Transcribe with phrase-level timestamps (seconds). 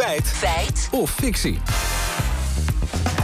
[0.00, 0.26] Feit.
[0.26, 0.88] Feit.
[0.90, 1.58] Of fictie.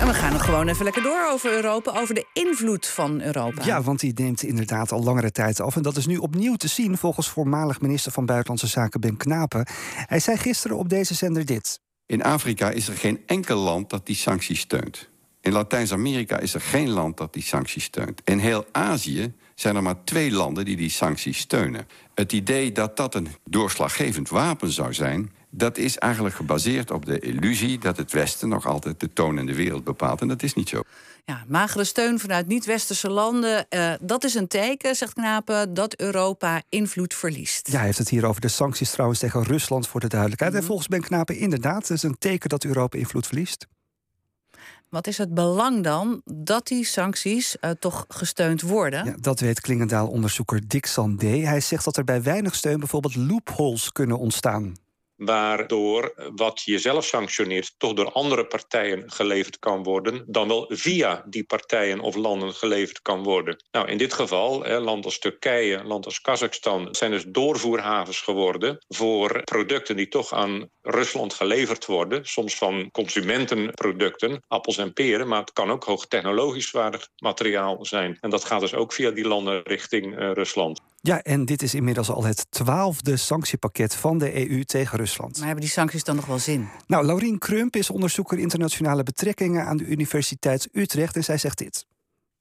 [0.01, 3.65] En we gaan nog gewoon even lekker door over Europa, over de invloed van Europa.
[3.65, 5.77] Ja, want die neemt inderdaad al langere tijd af.
[5.77, 9.67] En dat is nu opnieuw te zien volgens voormalig minister van Buitenlandse Zaken Ben Knapen.
[10.07, 11.81] Hij zei gisteren op deze zender dit.
[12.07, 15.09] In Afrika is er geen enkel land dat die sancties steunt.
[15.47, 18.21] In Latijns-Amerika is er geen land dat die sancties steunt.
[18.25, 21.89] In heel Azië zijn er maar twee landen die die sancties steunen.
[22.15, 27.19] Het idee dat dat een doorslaggevend wapen zou zijn, dat is eigenlijk gebaseerd op de
[27.19, 30.21] illusie dat het Westen nog altijd de toon in de wereld bepaalt.
[30.21, 30.81] En dat is niet zo.
[31.25, 33.67] Ja, magere steun vanuit niet-westerse landen.
[33.71, 37.69] Uh, dat is een teken, zegt Knapen, dat Europa invloed verliest.
[37.71, 40.55] Ja, hij heeft het hier over de sancties trouwens tegen Rusland voor de duidelijkheid.
[40.55, 43.67] En volgens Ben Knapen inderdaad, het is een teken dat Europa invloed verliest.
[44.89, 49.05] Wat is het belang dan dat die sancties uh, toch gesteund worden?
[49.05, 51.27] Ja, dat weet Klingendaal-onderzoeker Dick Sandé.
[51.27, 54.75] Hij zegt dat er bij weinig steun bijvoorbeeld loopholes kunnen ontstaan
[55.17, 61.25] waardoor wat je zelf sanctioneert toch door andere partijen geleverd kan worden, dan wel via
[61.29, 63.65] die partijen of landen geleverd kan worden.
[63.71, 68.79] Nou, in dit geval, hè, land als Turkije, land als Kazachstan, zijn dus doorvoerhavens geworden
[68.89, 75.41] voor producten die toch aan Rusland geleverd worden, soms van consumentenproducten, appels en peren, maar
[75.41, 78.19] het kan ook hoogtechnologisch waardig materiaal zijn.
[78.21, 80.81] En dat gaat dus ook via die landen richting uh, Rusland.
[81.07, 85.37] Ja, en dit is inmiddels al het twaalfde sanctiepakket van de EU tegen Rusland.
[85.37, 86.69] Maar hebben die sancties dan nog wel zin?
[86.87, 91.87] Nou, Laurien Krump is onderzoeker internationale betrekkingen aan de Universiteit Utrecht en zij zegt dit.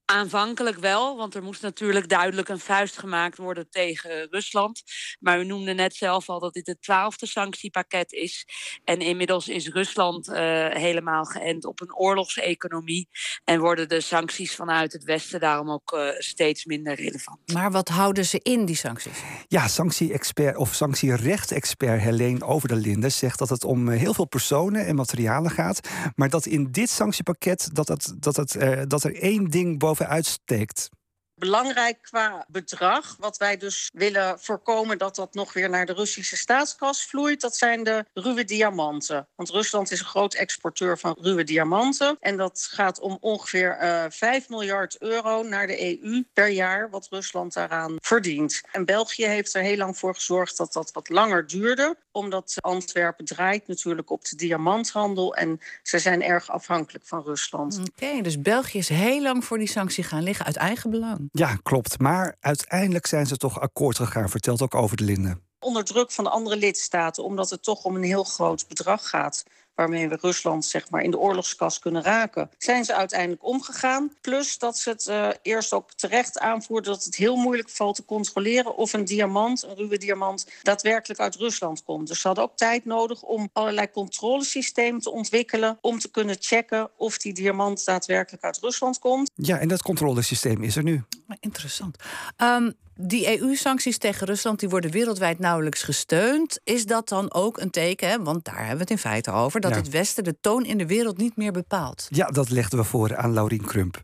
[0.06, 4.84] Aanvankelijk wel, want er moest natuurlijk duidelijk een vuist gemaakt worden tegen Rusland.
[5.20, 8.48] Maar u noemde net zelf al dat dit het twaalfde sanctiepakket is.
[8.84, 10.36] En inmiddels is Rusland uh,
[10.70, 13.08] helemaal geënt op een oorlogseconomie.
[13.44, 17.54] En worden de sancties vanuit het Westen daarom ook uh, steeds minder relevant.
[17.54, 19.18] Maar wat houden ze in, die sancties?
[19.48, 24.86] Ja, sanctie-expert of sanctierecht-expert Helene Over de Linden zegt dat het om heel veel personen
[24.86, 25.80] en materialen gaat.
[26.16, 29.95] Maar dat in dit sanctiepakket dat, het, dat, het, uh, dat er één ding boven
[30.04, 30.90] uitsteekt?
[31.38, 36.38] Belangrijk qua bedrag, wat wij dus willen voorkomen dat dat nog weer naar de Russische
[36.38, 39.28] staatskas vloeit, dat zijn de ruwe diamanten.
[39.36, 42.18] Want Rusland is een groot exporteur van ruwe diamanten.
[42.20, 47.08] En dat gaat om ongeveer uh, 5 miljard euro naar de EU per jaar, wat
[47.10, 48.62] Rusland daaraan verdient.
[48.72, 53.26] En België heeft er heel lang voor gezorgd dat dat wat langer duurde, omdat Antwerpen
[53.26, 57.80] draait natuurlijk op de diamanthandel en ze zijn erg afhankelijk van Rusland.
[57.80, 61.30] Oké, okay, dus België is heel lang voor die sanctie gaan liggen uit eigen belang.
[61.32, 62.00] Ja, klopt.
[62.00, 65.42] Maar uiteindelijk zijn ze toch akkoord gegaan, vertelt ook over de Linden.
[65.60, 69.44] Onder druk van de andere lidstaten, omdat het toch om een heel groot bedrag gaat
[69.76, 74.14] waarmee we Rusland zeg maar, in de oorlogskas kunnen raken, zijn ze uiteindelijk omgegaan.
[74.22, 78.06] Plus dat ze het uh, eerst ook terecht aanvoerden dat het heel moeilijk valt te
[78.06, 82.08] controleren of een diamant, een ruwe diamant, daadwerkelijk uit Rusland komt.
[82.08, 86.90] Dus ze hadden ook tijd nodig om allerlei controlesystemen te ontwikkelen om te kunnen checken
[86.98, 89.32] of die diamant daadwerkelijk uit Rusland komt.
[89.36, 91.04] Ja, en dat controlesysteem is er nu.
[91.40, 91.98] Interessant.
[92.38, 96.60] Um, die EU-sancties tegen Rusland die worden wereldwijd nauwelijks gesteund.
[96.64, 98.24] Is dat dan ook een teken, hè?
[98.24, 99.84] want daar hebben we het in feite over, dat ja.
[99.84, 102.08] het Westen de toon in de wereld niet meer bepaalt?
[102.10, 104.04] Ja, dat legden we voor aan Laurien Krump.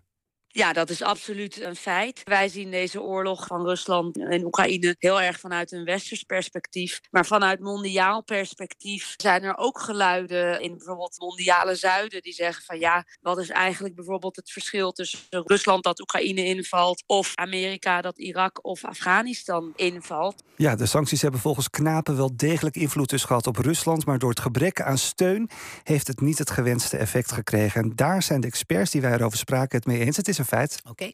[0.54, 2.22] Ja, dat is absoluut een feit.
[2.24, 7.00] Wij zien deze oorlog van Rusland en Oekraïne heel erg vanuit een westers perspectief.
[7.12, 12.80] Maar vanuit mondiaal perspectief zijn er ook geluiden in bijvoorbeeld mondiale zuiden die zeggen van
[12.80, 18.18] ja, wat is eigenlijk bijvoorbeeld het verschil tussen Rusland dat Oekraïne invalt of Amerika dat
[18.18, 20.44] Irak of Afghanistan invalt?
[20.56, 24.30] Ja, de sancties hebben volgens Knapen wel degelijk invloed dus gehad op Rusland, maar door
[24.30, 25.50] het gebrek aan steun
[25.84, 27.82] heeft het niet het gewenste effect gekregen.
[27.82, 30.18] En daar zijn de experts die wij erover spraken het mee eens.
[30.18, 30.82] Het is feit.
[30.90, 31.12] Oké.